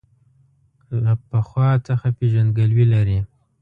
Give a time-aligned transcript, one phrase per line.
[1.03, 3.19] له پخوا څخه پېژندګلوي لري.